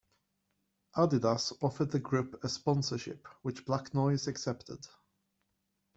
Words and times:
Adidas 0.95 1.53
offered 1.61 1.91
the 1.91 1.99
group 1.99 2.43
a 2.43 2.49
Sponsorship, 2.49 3.27
which 3.43 3.65
Black 3.65 3.93
Noise 3.93 4.27
accepted. 4.29 4.87